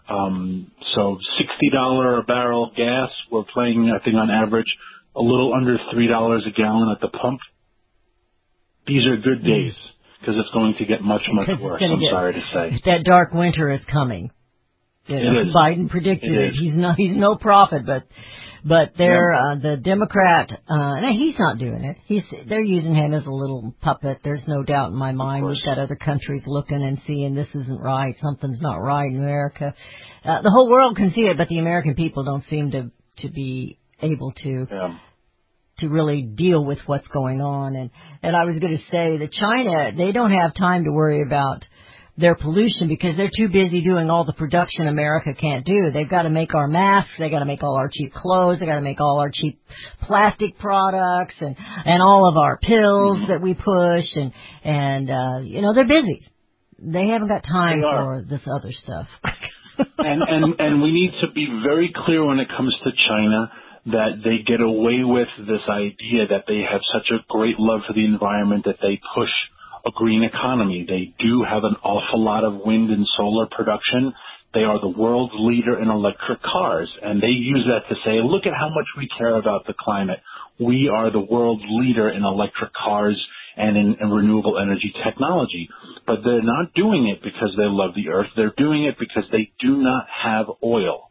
[0.09, 4.73] Um, so $60 a barrel gas, we're playing, I think on average,
[5.15, 7.41] a little under $3 a gallon at the pump.
[8.87, 9.73] These are good days
[10.21, 11.83] because it's going to get much, much worse.
[11.85, 12.81] I'm get- sorry to say.
[12.85, 14.31] That dark winter is coming.
[15.09, 15.53] You know.
[15.55, 16.55] Biden predicted It it.
[16.55, 18.05] He's no he's no prophet, but
[18.65, 20.51] but they're uh, the Democrat.
[20.69, 21.97] Uh, no, he's not doing it.
[22.07, 24.19] He's they're using him as a little puppet.
[24.25, 25.47] There's no doubt in my mind.
[25.47, 28.17] We've got other countries looking and seeing this isn't right.
[28.21, 29.75] Something's not right in America.
[30.25, 33.31] Uh, the whole world can see it, but the American people don't seem to to
[33.31, 34.99] be able to Yeah.
[35.79, 37.77] to really deal with what's going on.
[37.77, 37.91] And
[38.23, 41.65] and I was going to say that China they don't have time to worry about
[42.19, 45.91] their pollution because they're too busy doing all the production America can't do.
[45.93, 48.67] They've got to make our masks, they got to make all our cheap clothes, they
[48.67, 49.61] got to make all our cheap
[50.03, 54.33] plastic products and and all of our pills that we push and
[54.65, 56.27] and uh you know they're busy.
[56.79, 59.09] They haven't got time for this other stuff.
[59.99, 63.51] and and and we need to be very clear when it comes to China
[63.87, 67.93] that they get away with this idea that they have such a great love for
[67.93, 69.31] the environment that they push
[69.87, 70.85] a green economy.
[70.87, 74.13] They do have an awful lot of wind and solar production.
[74.53, 78.47] They are the world's leader in electric cars, and they use that to say, look
[78.47, 80.19] at how much we care about the climate.
[80.59, 83.23] We are the world's leader in electric cars
[83.57, 85.69] and in, in renewable energy technology.
[86.07, 88.29] But they're not doing it because they love the earth.
[88.37, 91.11] They're doing it because they do not have oil.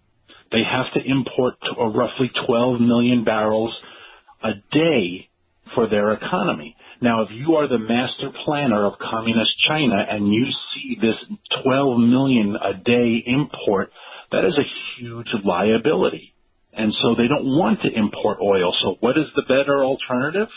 [0.51, 3.75] They have to import to, uh, roughly 12 million barrels
[4.43, 5.29] a day
[5.73, 6.75] for their economy.
[7.01, 11.15] Now, if you are the master planner of communist China and you see this
[11.63, 13.91] 12 million a day import,
[14.31, 16.33] that is a huge liability.
[16.73, 18.73] And so they don't want to import oil.
[18.81, 20.49] So what is the better alternative?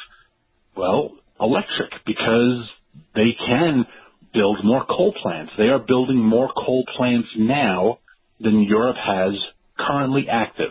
[0.77, 2.69] Well, electric, because
[3.15, 3.87] they can
[4.33, 5.53] build more coal plants.
[5.57, 7.99] They are building more coal plants now
[8.41, 9.35] than Europe has
[9.79, 10.71] currently active.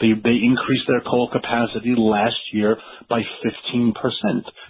[0.00, 2.76] They, they increased their coal capacity last year
[3.08, 3.94] by 15%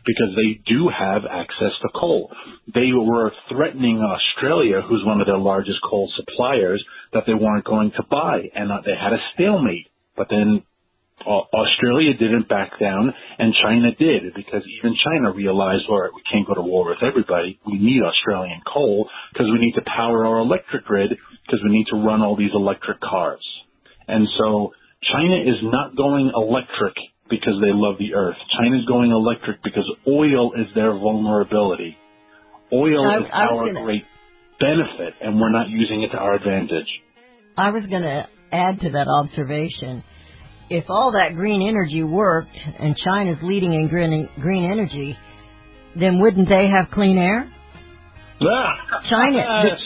[0.07, 2.31] because they do have access to coal.
[2.75, 7.93] They were threatening Australia, who's one of their largest coal suppliers, that they weren't going
[7.97, 9.89] to buy and uh, they had a stalemate.
[10.17, 10.63] But then
[11.27, 16.47] Australia didn't back down, and China did because even China realized, all right, we can't
[16.47, 17.59] go to war with everybody.
[17.67, 21.11] We need Australian coal because we need to power our electric grid
[21.47, 23.45] because we need to run all these electric cars.
[24.07, 24.73] And so
[25.13, 26.95] China is not going electric
[27.31, 28.37] because they love the earth.
[28.59, 31.97] China's going electric because oil is their vulnerability.
[32.73, 34.05] Oil I- is I our gonna- great
[34.61, 36.89] benefit, and we're not using it to our advantage.
[37.57, 40.03] I was going to add to that observation.
[40.71, 45.17] If all that green energy worked and China's leading in green, green energy,
[45.95, 47.49] then wouldn't they have clean air?
[48.43, 49.01] Ah.
[49.09, 49.77] China,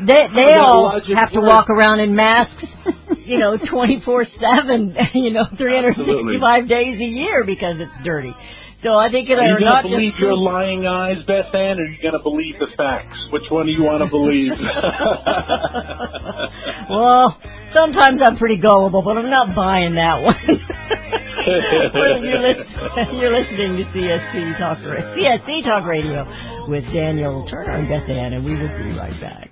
[0.06, 2.64] they they all have to walk around in masks,
[3.28, 7.76] you know, twenty four seven, you know, three hundred sixty five days a year because
[7.78, 8.34] it's dirty.
[8.82, 11.16] So I think it Are you are not going to believe just your lying eyes,
[11.26, 13.18] Beth Ann, or are you going to believe the facts?
[13.32, 14.52] Which one do you want to believe?
[16.88, 17.36] well,
[17.74, 20.36] sometimes I'm pretty gullible, but I'm not buying that one.
[21.48, 22.66] Well, you're, listen,
[23.18, 26.24] you're listening to CSC Talk CSC Talk Radio
[26.68, 29.47] with Daniel Turner and Beth Ann, and we will be right back.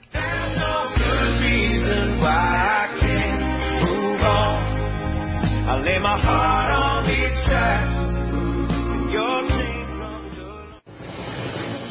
[5.69, 7.91] I lay my heart on these tracks.
[7.91, 10.31] and Your team from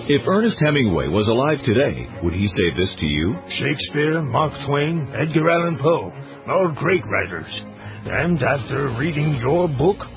[0.08, 3.36] If Ernest Hemingway was alive today, would he say this to you?
[3.60, 6.14] Shakespeare, Mark Twain, Edgar Allan Poe,
[6.48, 7.52] all great writers.
[8.06, 9.98] And after reading your book,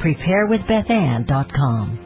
[0.00, 2.05] preparewithbethann.com.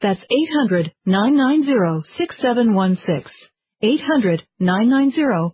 [0.00, 0.20] That's
[1.08, 3.24] 800-990-6716.
[3.82, 5.50] 800-990-6716.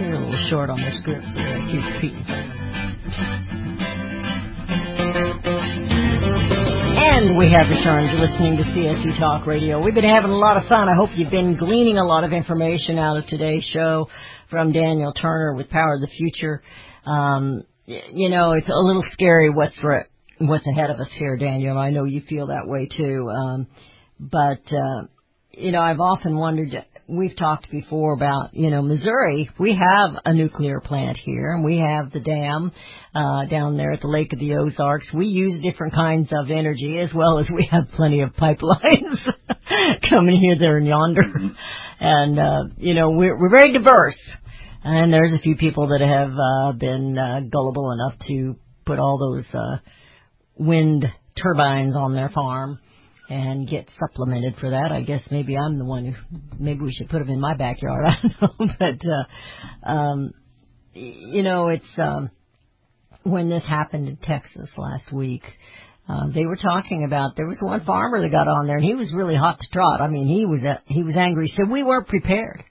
[0.00, 2.24] You're little short on the script, so I keep repeating.
[6.98, 9.80] And we have returned to listening to CSU Talk Radio.
[9.80, 10.88] We've been having a lot of fun.
[10.88, 14.08] I hope you've been gleaning a lot of information out of today's show
[14.50, 16.64] from Daniel Turner with Power of the Future.
[17.06, 20.06] Um, you know, it's a little scary what's re-
[20.38, 21.78] what's ahead of us here, Daniel.
[21.78, 23.30] I know you feel that way too.
[23.30, 23.66] Um,
[24.18, 25.04] but uh,
[25.52, 26.84] you know, I've often wondered.
[27.08, 29.48] We've talked before about you know Missouri.
[29.58, 32.72] We have a nuclear plant here, and we have the dam
[33.14, 35.06] uh, down there at the Lake of the Ozarks.
[35.14, 39.18] We use different kinds of energy as well as we have plenty of pipelines
[40.10, 41.22] coming here, there, and yonder.
[42.00, 44.18] And uh, you know, we're we're very diverse.
[44.88, 49.18] And there's a few people that have uh, been uh, gullible enough to put all
[49.18, 49.78] those uh,
[50.54, 51.04] wind
[51.42, 52.78] turbines on their farm
[53.28, 54.92] and get supplemented for that.
[54.92, 58.06] I guess maybe I'm the one who maybe we should put them in my backyard.
[58.08, 60.30] I don't know, but uh, um,
[60.94, 62.30] you know, it's um,
[63.24, 65.42] when this happened in Texas last week.
[66.08, 68.94] Uh, they were talking about there was one farmer that got on there and he
[68.94, 70.00] was really hot to trot.
[70.00, 71.48] I mean, he was uh, he was angry.
[71.48, 72.62] He said we weren't prepared.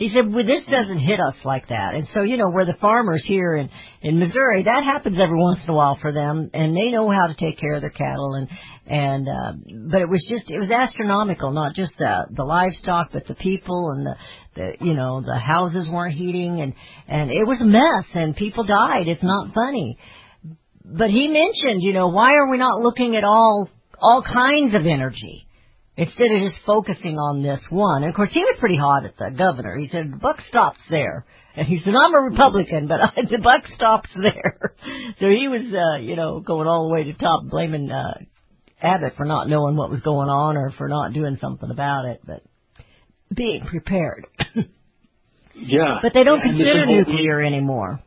[0.00, 1.92] He said, well, this doesn't hit us like that.
[1.92, 3.68] And so, you know, where the farmers here in,
[4.00, 7.26] in Missouri, that happens every once in a while for them, and they know how
[7.26, 8.48] to take care of their cattle and,
[8.86, 9.52] and, uh,
[9.90, 13.92] but it was just, it was astronomical, not just the, the livestock, but the people
[13.94, 14.16] and the,
[14.56, 16.72] the, you know, the houses weren't heating and,
[17.06, 19.06] and it was a mess and people died.
[19.06, 19.98] It's not funny.
[20.82, 23.68] But he mentioned, you know, why are we not looking at all,
[24.00, 25.46] all kinds of energy?
[26.00, 28.02] Instead of just focusing on this one.
[28.02, 29.76] And of course, he was pretty hot at the governor.
[29.76, 31.26] He said, the buck stops there.
[31.54, 34.74] And he said, I'm a Republican, but I, the buck stops there.
[35.20, 38.14] So he was, uh, you know, going all the way to top, blaming, uh,
[38.80, 42.22] Abbott for not knowing what was going on or for not doing something about it,
[42.24, 42.42] but
[43.34, 44.26] being prepared.
[45.54, 45.98] Yeah.
[46.00, 48.00] but they don't consider what we- nuclear anymore.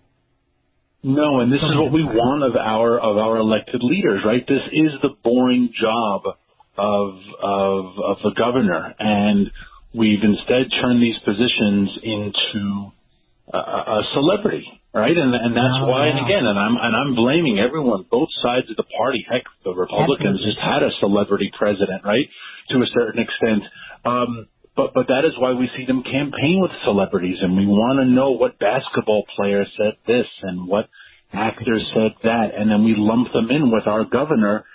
[1.03, 4.41] No, and this is what we want of our of our elected leaders, right?
[4.47, 6.21] This is the boring job
[6.77, 9.51] of of of the governor, and
[9.93, 12.91] we've instead turned these positions into
[13.53, 15.15] a, a celebrity, right?
[15.15, 18.69] And and that's Oh, why, and again, and I'm and I'm blaming everyone, both sides
[18.69, 19.25] of the party.
[19.29, 20.51] Heck, the Republicans Absolutely.
[20.51, 22.27] just had a celebrity president, right?
[22.71, 23.63] To a certain extent.
[24.05, 27.99] Um, but but that is why we see them campaign with celebrities, and we want
[27.99, 30.89] to know what basketball player said this and what
[31.31, 34.65] actor said that, and then we lump them in with our governor.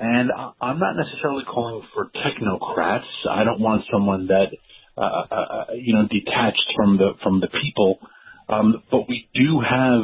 [0.00, 0.30] And
[0.60, 3.08] I'm not necessarily calling for technocrats.
[3.28, 4.48] I don't want someone that
[4.96, 7.98] uh, uh, uh, you know detached from the from the people.
[8.48, 10.02] Um, but we do have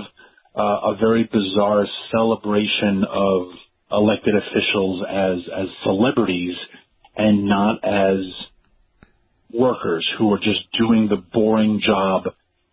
[0.56, 3.48] uh, a very bizarre celebration of
[3.90, 6.56] elected officials as as celebrities
[7.16, 8.18] and not as
[9.52, 12.24] workers who are just doing the boring job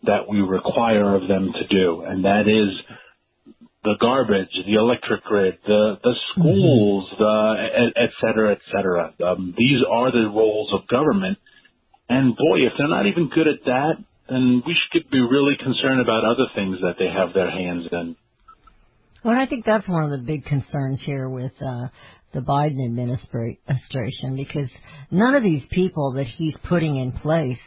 [0.03, 2.97] that we require of them to do, and that is
[3.83, 9.13] the garbage, the electric grid, the the schools, the et, et cetera, et cetera.
[9.25, 11.37] Um, these are the roles of government,
[12.09, 13.93] and boy, if they're not even good at that,
[14.29, 18.15] then we should be really concerned about other things that they have their hands in.
[19.23, 21.87] Well, I think that's one of the big concerns here with uh,
[22.33, 24.69] the Biden administration because
[25.11, 27.59] none of these people that he's putting in place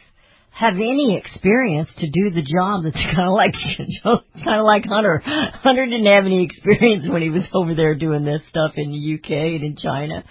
[0.55, 3.53] have any experience to do the job that's kind of like
[4.43, 5.21] kind of like Hunter.
[5.25, 9.15] Hunter didn't have any experience when he was over there doing this stuff in the
[9.15, 10.23] UK and in China,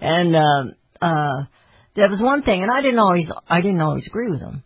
[0.00, 1.44] and um, uh,
[1.94, 2.62] that was one thing.
[2.62, 4.64] And I didn't always I didn't always agree with him.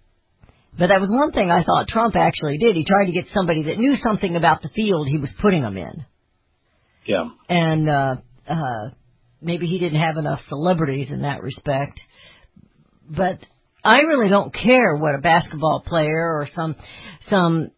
[0.78, 2.74] But that was one thing I thought Trump actually did.
[2.74, 5.76] He tried to get somebody that knew something about the field he was putting them
[5.76, 6.06] in.
[7.04, 7.28] Yeah.
[7.50, 8.16] And uh
[8.48, 8.90] uh
[9.42, 12.00] maybe he didn't have enough celebrities in that respect.
[13.06, 13.40] But
[13.84, 16.76] I really don't care what a basketball player or some
[17.28, 17.70] some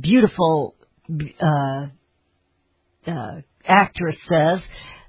[0.00, 0.74] beautiful
[1.40, 1.86] uh
[3.06, 4.60] uh actress says.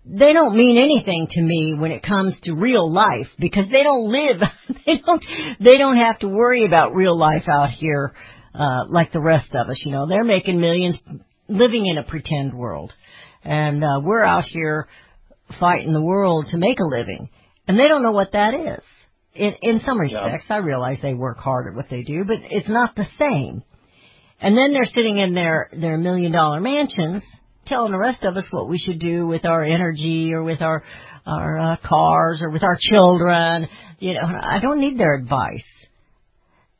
[0.03, 4.11] They don't mean anything to me when it comes to real life because they don't
[4.11, 4.41] live
[4.85, 5.23] they don't
[5.59, 8.13] they don't have to worry about real life out here
[8.55, 10.07] uh like the rest of us, you know.
[10.07, 10.95] They're making millions
[11.49, 12.93] living in a pretend world.
[13.43, 14.87] And uh we're out here
[15.59, 17.29] fighting the world to make a living.
[17.67, 18.83] And they don't know what that is.
[19.33, 22.67] In in some respects, I realize they work hard at what they do, but it's
[22.69, 23.63] not the same.
[24.41, 27.23] And then they're sitting in their their million dollar mansions
[27.67, 30.83] telling the rest of us what we should do with our energy or with our
[31.25, 33.69] our uh, cars or with our children.
[33.99, 35.63] You know, I don't need their advice.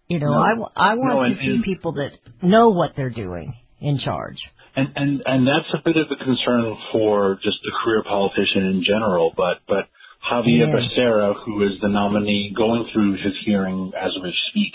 [0.07, 0.69] You know, No.
[0.75, 4.37] I want No, to see and- people that know what they're doing in charge.
[4.75, 8.83] And, and and that's a bit of a concern for just the career politician in
[8.85, 9.31] general.
[9.35, 9.85] But but
[10.23, 10.75] Javier Yeah.
[10.75, 14.73] Becerra, who is the nominee going through his hearing as we speak,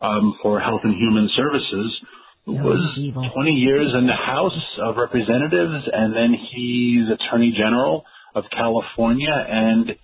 [0.00, 2.00] um, for Health and Human Services,
[2.46, 3.28] No, was evil.
[3.28, 9.94] 20 years in the House of Representatives, and then he's Attorney General of California, and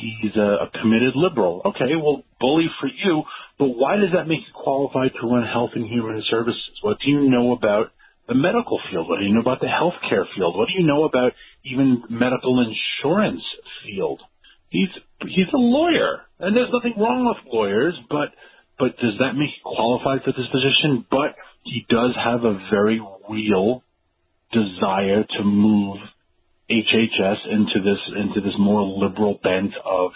[0.00, 1.62] he's a, a committed liberal.
[1.66, 3.22] Okay, well, bully for you,
[3.58, 6.70] but why does that make you qualified to run Health and Human Services?
[6.82, 7.92] What do you know about
[8.28, 9.08] the medical field?
[9.08, 10.56] What do you know about the healthcare field?
[10.56, 11.32] What do you know about
[11.64, 13.42] even medical insurance
[13.84, 14.20] field?
[14.72, 14.88] He's
[15.20, 18.32] he's a lawyer, and there's nothing wrong with lawyers, but
[18.78, 21.04] but does that make him qualified for this position?
[21.10, 22.98] But he does have a very
[23.28, 23.84] real
[24.50, 25.98] desire to move
[26.70, 30.12] HHS into this into this more liberal bent of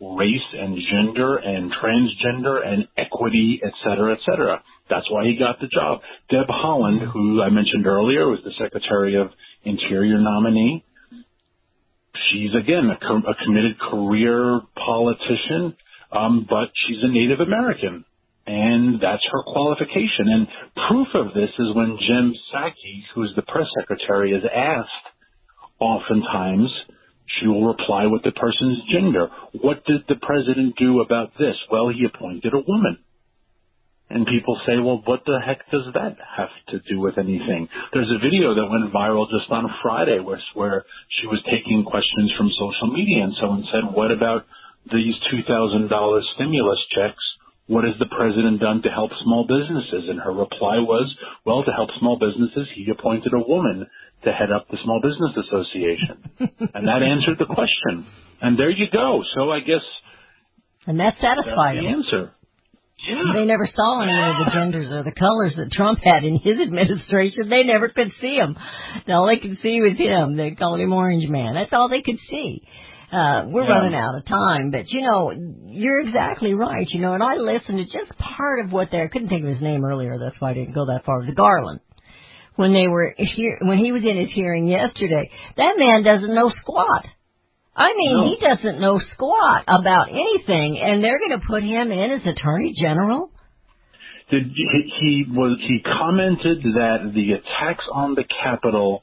[0.00, 4.62] race and gender and transgender and equity, et cetera, et cetera.
[4.90, 6.00] That's why he got the job.
[6.28, 9.28] Deb Haaland, who I mentioned earlier, was the Secretary of
[9.64, 10.84] Interior nominee.
[12.30, 15.76] She's again a, com- a committed career politician,
[16.12, 18.04] um, but she's a Native American,
[18.46, 20.28] and that's her qualification.
[20.28, 20.46] And
[20.88, 24.90] proof of this is when Jen Psaki, who's the press secretary, is asked
[25.80, 26.70] oftentimes
[27.40, 29.28] she will reply with the person's gender.
[29.60, 31.56] What did the president do about this?
[31.70, 32.98] Well, he appointed a woman.
[34.10, 37.68] And people say, well, what the heck does that have to do with anything?
[37.92, 40.84] There's a video that went viral just on Friday where, where
[41.20, 44.44] she was taking questions from social media and someone said, what about
[44.92, 45.88] these $2,000
[46.36, 47.24] stimulus checks?
[47.66, 50.04] What has the president done to help small businesses?
[50.12, 51.08] And her reply was,
[51.46, 53.86] well, to help small businesses, he appointed a woman
[54.24, 56.16] to head up the Small Business Association.
[56.76, 58.04] and that answered the question.
[58.42, 59.24] And there you go.
[59.34, 59.80] So I guess
[60.86, 62.04] And that that's satisfied the him.
[62.04, 62.32] answer.
[63.08, 63.32] Yeah.
[63.34, 66.58] They never saw any of the genders or the colors that Trump had in his
[66.66, 67.48] administration.
[67.50, 68.56] They never could see him.
[69.08, 70.36] All they could see was him.
[70.36, 71.54] They called him Orange Man.
[71.54, 72.62] That's all they could see.
[73.12, 73.68] Uh, we're Yeah.
[73.78, 75.32] running out of time, but you know,
[75.66, 76.88] you're exactly right.
[76.88, 79.50] You know, and I listened to just part of what they I couldn't think of
[79.50, 80.18] his name earlier.
[80.18, 81.24] That's why I didn't go that far.
[81.24, 81.80] The Garland.
[82.56, 86.50] When they were here, when he was in his hearing yesterday, that man doesn't know
[86.60, 87.04] squat.
[87.76, 88.24] I mean, No.
[88.28, 92.72] he doesn't know squat about anything, and they're going to put him in as Attorney
[92.80, 93.30] General.
[94.30, 99.02] Did he, he was he commented that the attacks on the Capitol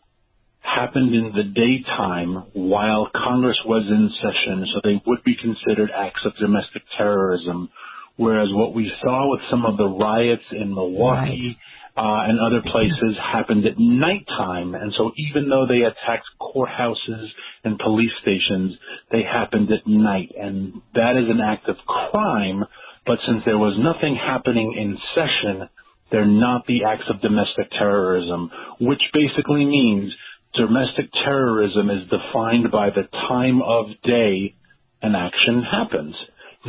[0.61, 6.21] happened in the daytime while Congress was in session, so they would be considered acts
[6.25, 7.69] of domestic terrorism.
[8.17, 11.57] Whereas what we saw with some of the riots in Milwaukee
[11.97, 17.27] uh, and other places happened at nighttime, and so even though they attacked courthouses
[17.63, 18.73] and police stations,
[19.11, 22.63] they happened at night, and that is an act of crime.
[23.05, 25.67] But since there was nothing happening in session,
[26.11, 30.13] they're not the acts of domestic terrorism, which basically means
[30.55, 34.55] domestic terrorism is defined by the time of day
[35.01, 36.15] an action happens.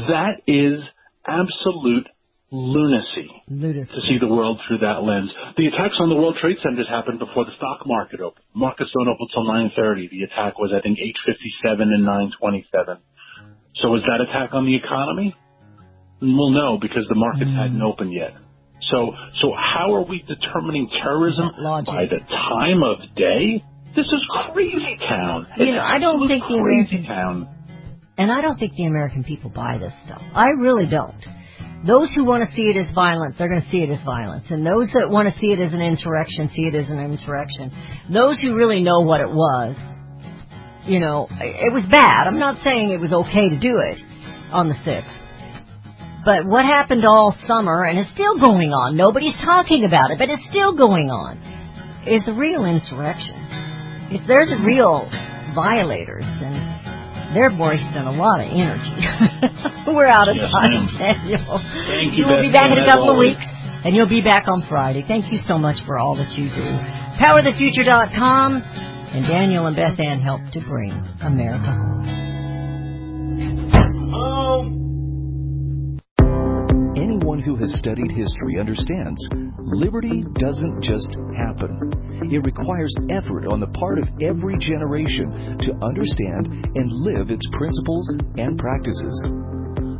[0.08, 0.80] That is
[1.26, 2.08] absolute
[2.52, 3.88] lunacy Lunacy.
[3.88, 5.30] to see the world through that lens.
[5.56, 8.44] The attacks on the World Trade Centers happened before the stock market opened.
[8.54, 10.08] Markets don't open until 9:30.
[10.12, 12.98] The attack was, I think, 8:57 and 9:27.
[13.80, 15.34] So was that attack on the economy?
[16.20, 17.56] Well, no, because the markets mm.
[17.56, 18.34] hadn't opened yet.
[18.90, 21.50] So, so how are we determining terrorism
[21.86, 23.64] by the time of day?
[23.96, 24.22] This is
[24.52, 25.46] crazy town.
[25.58, 27.48] You It's know, I don't think the American- town.
[28.18, 30.22] And I don't think the American people buy this stuff.
[30.34, 31.16] I really don't.
[31.86, 34.44] Those who want to see it as violence, they're going to see it as violence.
[34.50, 37.72] And those that want to see it as an insurrection, see it as an insurrection.
[38.12, 39.74] Those who really know what it was,
[40.86, 42.26] you know, it was bad.
[42.26, 43.98] I'm not saying it was okay to do it
[44.52, 45.18] on the 6th.
[46.24, 50.30] But what happened all summer, and it's still going on, nobody's talking about it, but
[50.30, 51.38] it's still going on,
[52.06, 53.34] is the real insurrection.
[54.14, 55.10] If there's the real
[55.54, 56.81] violators, then
[57.34, 58.96] they're wasting a lot of energy.
[59.92, 60.98] We're out of Yes, time, ma'am.
[60.98, 61.58] Daniel.
[61.88, 63.40] Thank you, We'll be back in a as couple of weeks,
[63.84, 65.04] and you'll be back on Friday.
[65.06, 66.68] Thank you so much for all that you do.
[67.22, 72.08] PowerTheFuture.com, and Daniel and Beth Ann help to bring America home.
[73.72, 74.91] Anyone
[77.44, 79.20] who has studied history understands
[79.58, 81.90] liberty doesn't just happen.
[82.30, 88.08] It requires effort on the part of every generation to understand and live its principles
[88.36, 89.51] and practices.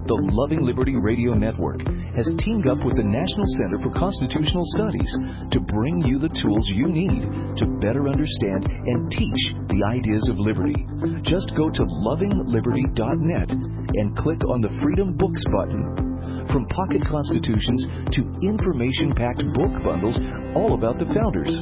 [0.03, 1.79] The Loving Liberty Radio Network
[2.19, 5.13] has teamed up with the National Center for Constitutional Studies
[5.55, 7.23] to bring you the tools you need
[7.63, 9.41] to better understand and teach
[9.71, 10.75] the ideas of liberty.
[11.23, 13.51] Just go to lovingliberty.net
[13.95, 16.47] and click on the Freedom Books button.
[16.51, 17.87] From pocket constitutions
[18.19, 20.19] to information packed book bundles
[20.59, 21.55] all about the founders.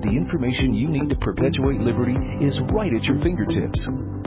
[0.00, 3.76] The information you need to perpetuate liberty is right at your fingertips.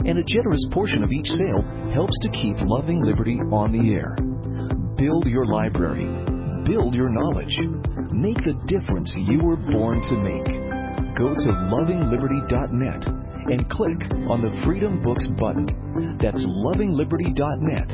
[0.08, 1.60] And a generous portion of each sale
[1.92, 4.16] helps to keep Loving Liberty on the air.
[4.96, 6.08] Build your library.
[6.64, 7.52] build your knowledge.
[8.16, 10.48] Make the difference you were born to make.
[11.12, 13.06] Go to lovingliberty.net
[13.52, 14.00] and click
[14.32, 16.16] on the Freedom Books button.
[16.20, 17.90] That's lovingliberty.net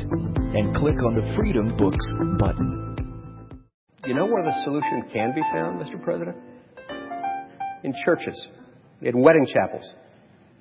[0.55, 2.05] and click on the Freedom Books
[2.39, 2.95] button.
[4.05, 6.01] You know where the solution can be found, Mr.
[6.01, 6.37] President?
[7.83, 8.47] In churches,
[9.01, 9.83] in wedding chapels,